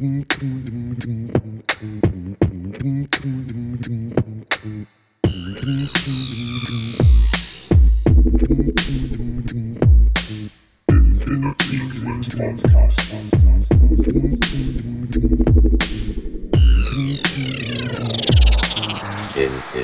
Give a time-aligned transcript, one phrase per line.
[0.00, 0.24] in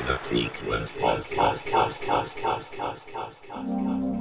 [0.07, 4.14] a sequence of cast cast cast cast cast cast cast cast cast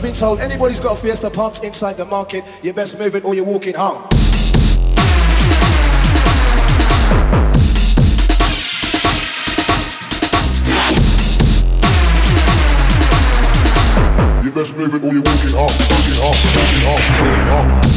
[0.00, 3.24] just been told anybody's got a Fiesta Punch inside the market, you best move it
[3.24, 4.02] or you're walking home.
[14.42, 17.89] You best move it or you're walking home, walking home, walking home, walking home.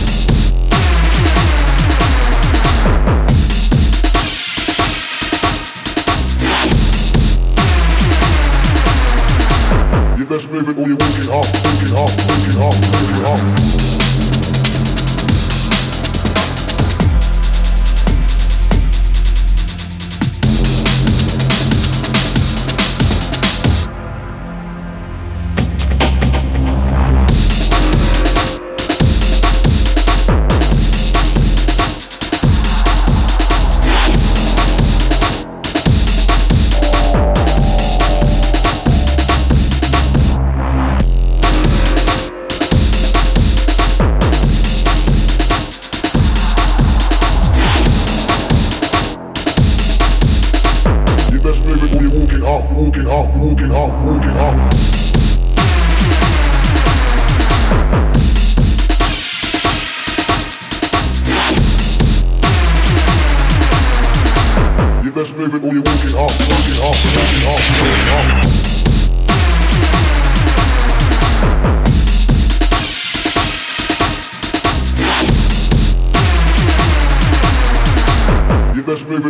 [11.96, 12.23] Off,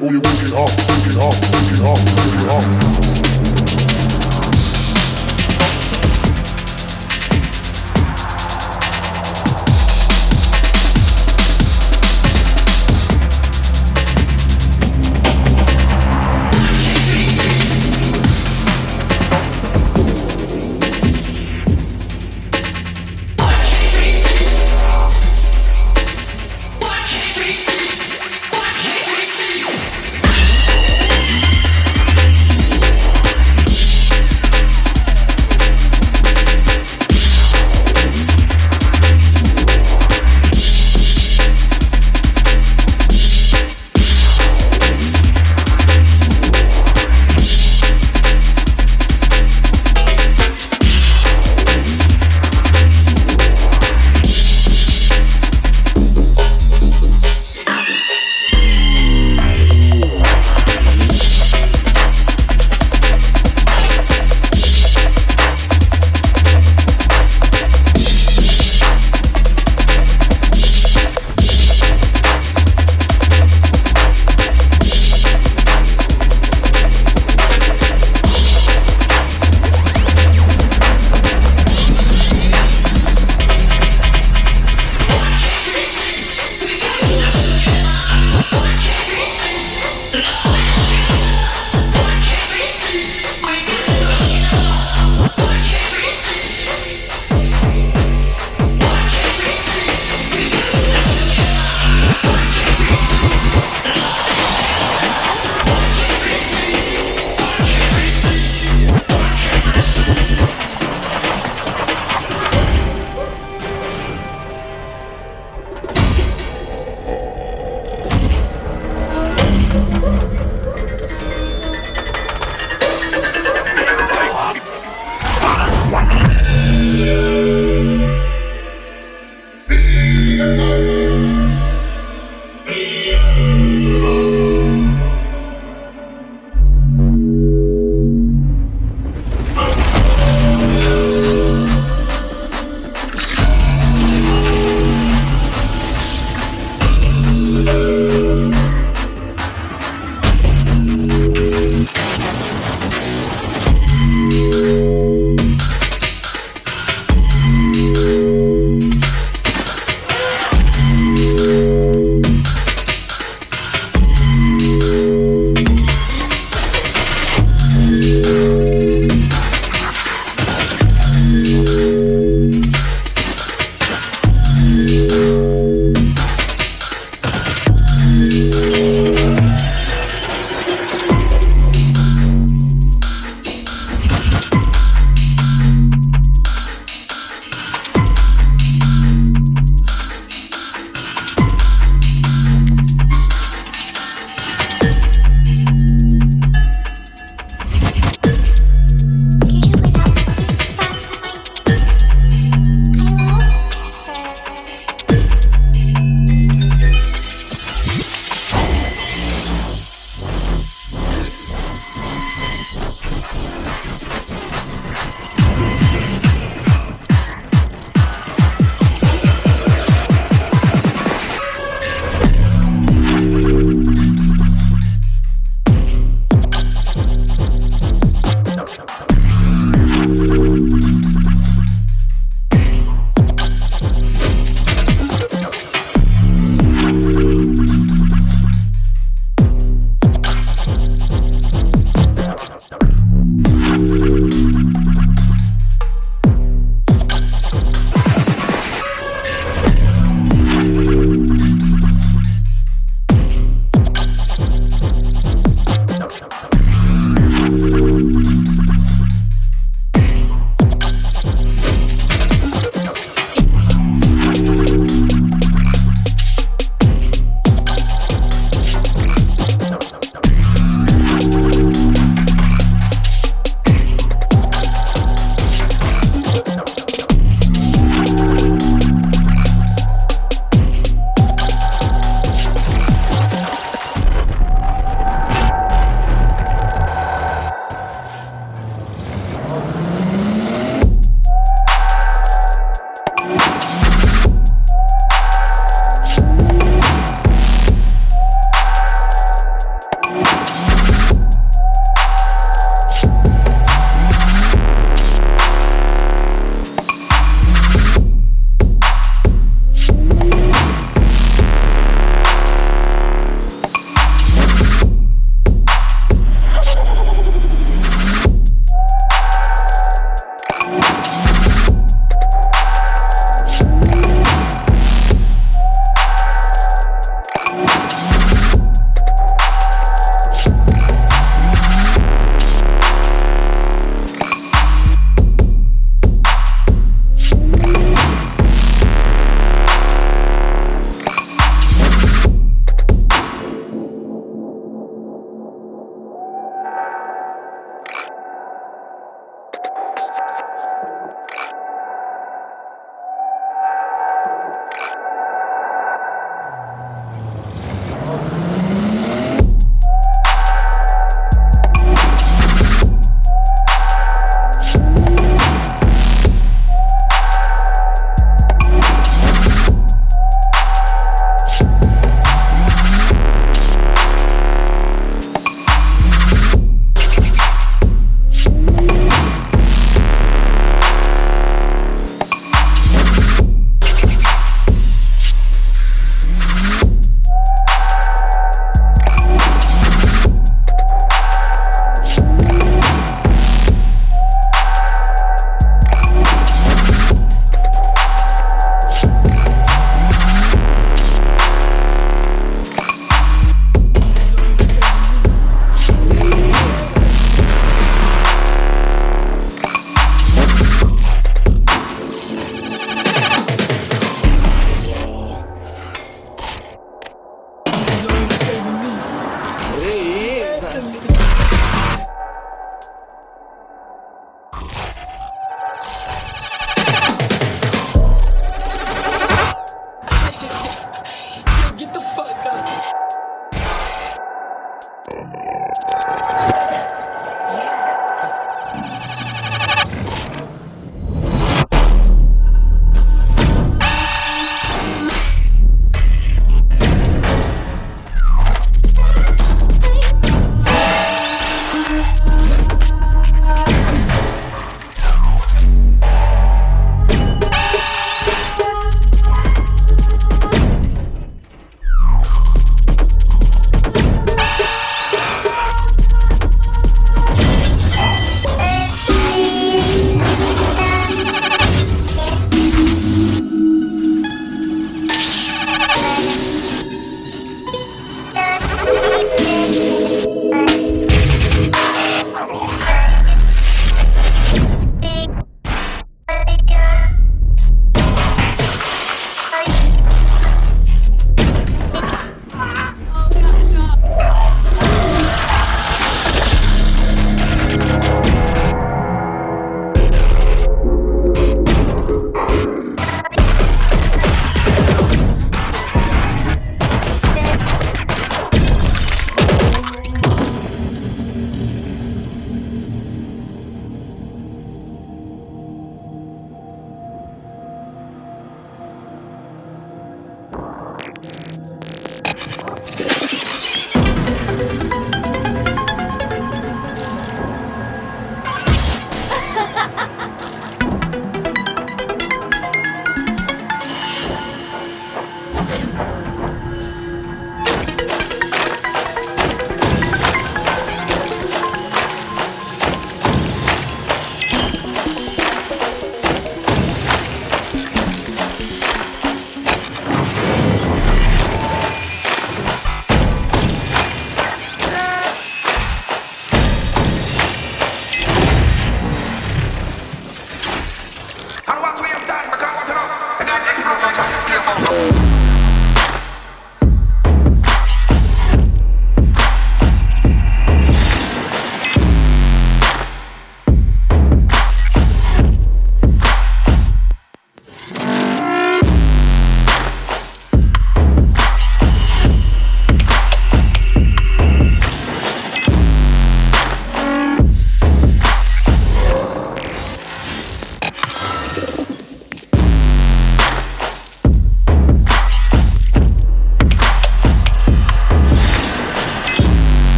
[0.00, 3.09] all your working off, working off, working off, working off.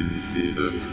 [0.00, 0.91] Incident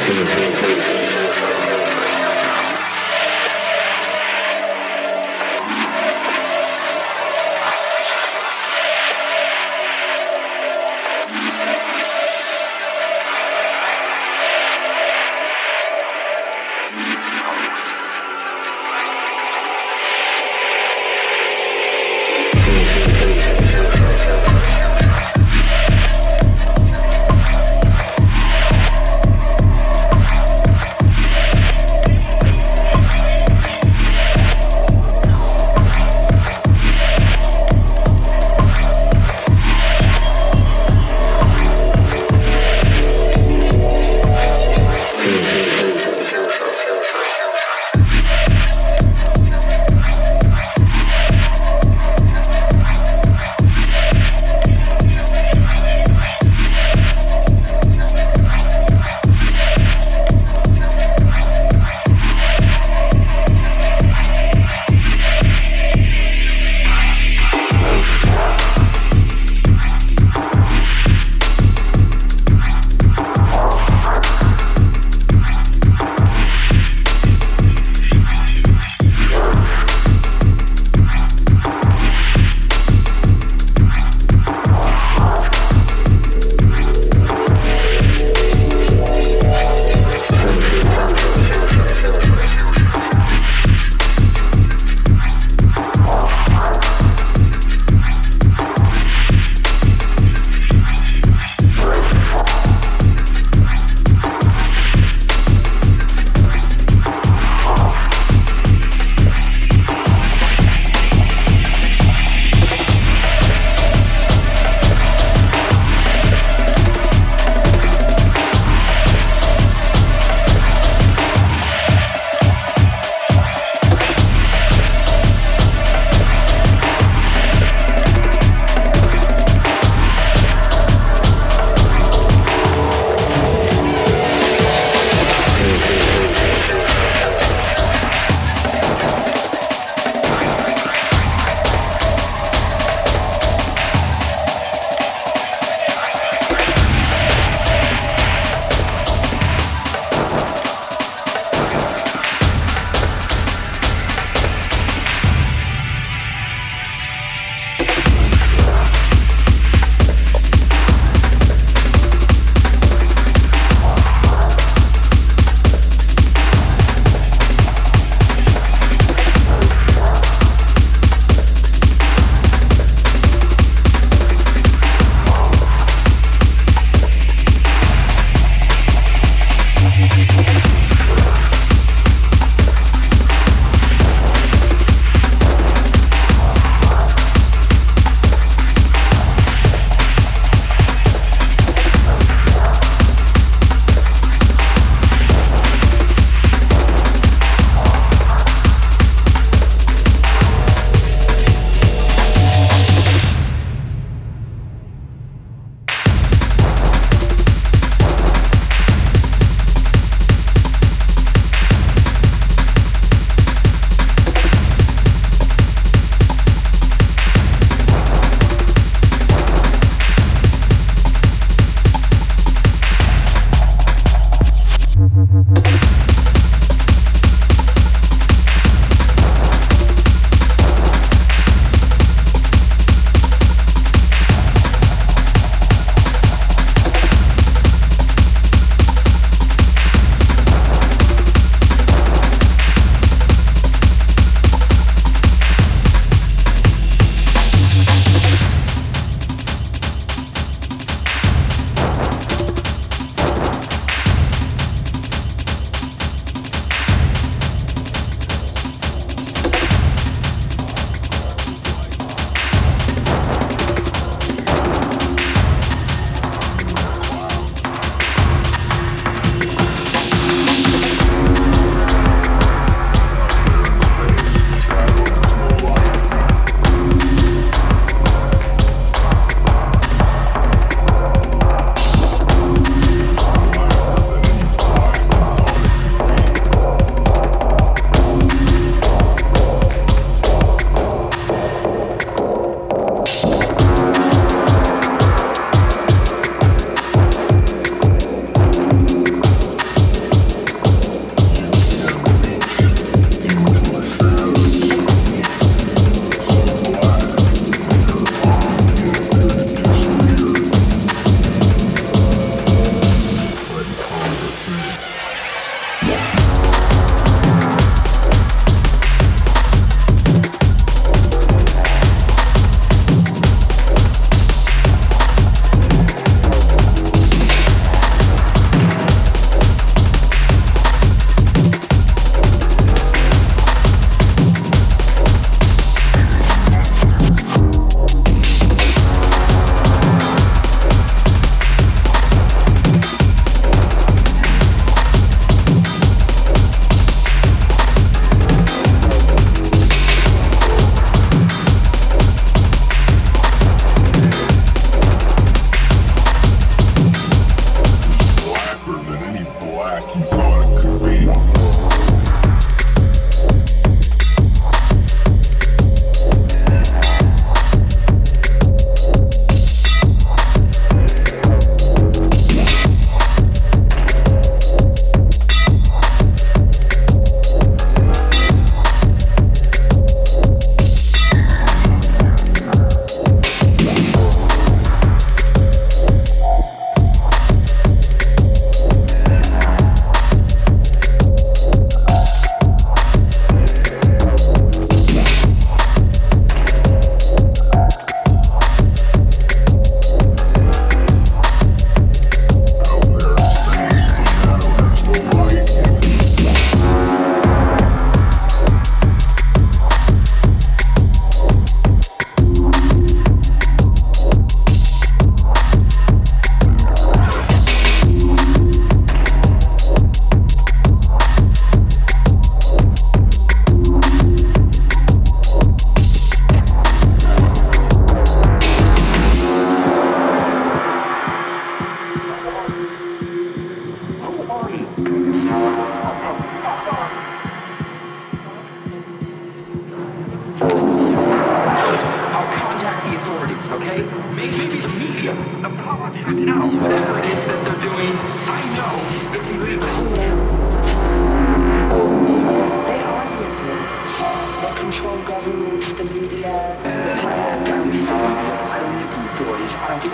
[0.00, 1.03] 请你吃一吃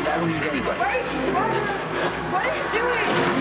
[0.05, 0.77] that lead anyway.
[0.77, 1.75] What are you,
[2.33, 3.40] what are you doing?